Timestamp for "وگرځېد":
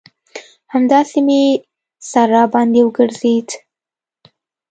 2.83-3.47